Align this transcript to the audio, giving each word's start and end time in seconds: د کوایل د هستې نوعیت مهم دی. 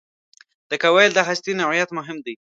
د 0.69 0.71
کوایل 0.83 1.11
د 1.15 1.19
هستې 1.27 1.51
نوعیت 1.61 1.89
مهم 1.97 2.17
دی. 2.25 2.33